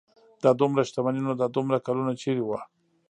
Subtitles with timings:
[0.43, 2.59] دا دومره شتمني نو دا دومره کلونه چېرې وه.